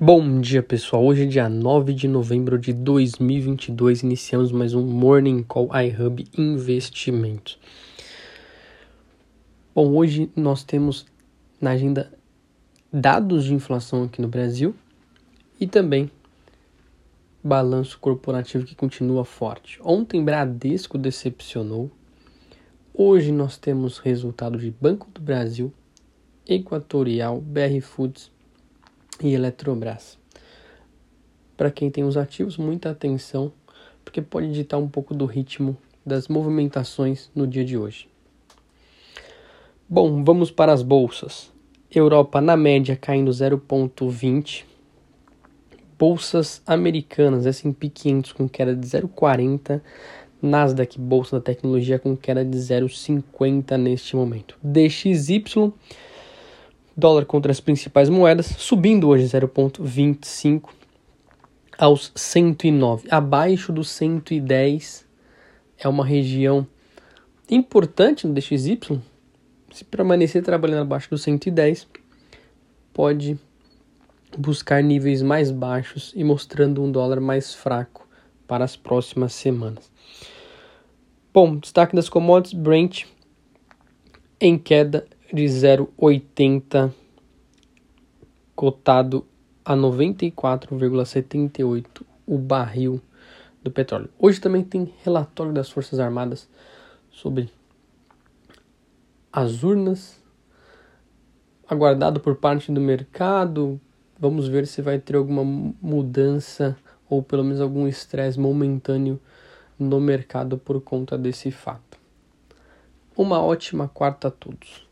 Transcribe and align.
Bom 0.00 0.40
dia, 0.40 0.62
pessoal. 0.62 1.04
Hoje 1.04 1.24
é 1.24 1.26
dia 1.26 1.48
9 1.48 1.92
de 1.92 2.06
novembro 2.06 2.56
de 2.56 2.72
2022. 2.72 4.04
Iniciamos 4.04 4.52
mais 4.52 4.72
um 4.72 4.86
Morning 4.86 5.42
Call 5.42 5.68
iHub 5.76 6.24
Investimentos. 6.38 7.58
Bom, 9.74 9.96
hoje 9.96 10.30
nós 10.36 10.62
temos 10.62 11.04
na 11.60 11.70
agenda 11.70 12.12
dados 12.92 13.46
de 13.46 13.54
inflação 13.54 14.04
aqui 14.04 14.22
no 14.22 14.28
Brasil 14.28 14.72
e 15.58 15.66
também 15.66 16.08
balanço 17.42 17.98
corporativo 17.98 18.64
que 18.64 18.76
continua 18.76 19.24
forte. 19.24 19.80
Ontem 19.82 20.24
Bradesco 20.24 20.96
decepcionou. 20.96 21.90
Hoje 22.94 23.32
nós 23.32 23.56
temos 23.56 23.98
resultado 23.98 24.58
de 24.58 24.70
Banco 24.70 25.10
do 25.10 25.20
Brasil, 25.20 25.72
Equatorial, 26.46 27.40
BR 27.40 27.80
Foods 27.82 28.30
e 29.22 29.34
Eletrobras. 29.34 30.18
Para 31.56 31.70
quem 31.70 31.90
tem 31.90 32.04
os 32.04 32.16
ativos, 32.16 32.56
muita 32.56 32.90
atenção, 32.90 33.52
porque 34.04 34.22
pode 34.22 34.52
ditar 34.52 34.78
um 34.78 34.88
pouco 34.88 35.14
do 35.14 35.26
ritmo 35.26 35.76
das 36.04 36.28
movimentações 36.28 37.30
no 37.34 37.46
dia 37.46 37.64
de 37.64 37.76
hoje. 37.76 38.08
Bom, 39.88 40.22
vamos 40.22 40.50
para 40.50 40.72
as 40.72 40.82
bolsas. 40.82 41.50
Europa 41.90 42.40
na 42.40 42.56
média 42.56 42.96
caindo 42.96 43.30
0,20. 43.30 44.64
Bolsas 45.98 46.62
americanas, 46.66 47.46
S&P 47.46 47.88
500 47.88 48.32
com 48.32 48.48
queda 48.48 48.76
de 48.76 48.86
0,40. 48.86 49.80
Nasdaq, 50.40 50.98
bolsa 51.00 51.38
da 51.38 51.42
tecnologia, 51.42 51.98
com 51.98 52.16
queda 52.16 52.44
de 52.44 52.56
0,50 52.56 53.76
neste 53.76 54.14
momento. 54.14 54.56
DXY 54.62 55.72
dólar 56.98 57.24
contra 57.26 57.52
as 57.52 57.60
principais 57.60 58.08
moedas, 58.08 58.46
subindo 58.58 59.06
hoje 59.06 59.24
0,25 59.24 60.70
aos 61.78 62.10
109. 62.16 63.06
Abaixo 63.08 63.72
dos 63.72 63.88
110 63.90 65.06
é 65.78 65.88
uma 65.88 66.04
região 66.04 66.66
importante 67.48 68.26
no 68.26 68.34
DXY. 68.34 69.00
Se 69.70 69.84
permanecer 69.84 70.42
trabalhando 70.42 70.82
abaixo 70.82 71.08
dos 71.08 71.22
110, 71.22 71.86
pode 72.92 73.38
buscar 74.36 74.82
níveis 74.82 75.22
mais 75.22 75.52
baixos 75.52 76.12
e 76.16 76.24
mostrando 76.24 76.82
um 76.82 76.90
dólar 76.90 77.20
mais 77.20 77.54
fraco 77.54 78.08
para 78.44 78.64
as 78.64 78.74
próximas 78.74 79.32
semanas. 79.34 79.88
Bom, 81.32 81.54
destaque 81.58 81.94
das 81.94 82.08
commodities, 82.08 82.60
Brent 82.60 83.04
em 84.40 84.58
queda 84.58 85.06
de 85.32 85.44
0,80 85.44 86.92
cotado 88.56 89.24
a 89.64 89.76
94,78 89.76 92.02
o 92.26 92.36
barril 92.38 93.00
do 93.62 93.70
petróleo. 93.70 94.10
Hoje 94.18 94.40
também 94.40 94.64
tem 94.64 94.92
relatório 95.04 95.52
das 95.52 95.70
Forças 95.70 96.00
Armadas 96.00 96.48
sobre 97.10 97.50
as 99.30 99.62
urnas, 99.62 100.18
aguardado 101.68 102.20
por 102.20 102.36
parte 102.36 102.72
do 102.72 102.80
mercado. 102.80 103.78
Vamos 104.18 104.48
ver 104.48 104.66
se 104.66 104.80
vai 104.80 104.98
ter 104.98 105.16
alguma 105.16 105.44
mudança 105.44 106.74
ou 107.08 107.22
pelo 107.22 107.44
menos 107.44 107.60
algum 107.60 107.86
estresse 107.86 108.40
momentâneo 108.40 109.20
no 109.78 110.00
mercado 110.00 110.56
por 110.56 110.80
conta 110.80 111.18
desse 111.18 111.50
fato. 111.50 111.98
Uma 113.16 113.42
ótima 113.42 113.88
quarta 113.88 114.28
a 114.28 114.30
todos. 114.30 114.87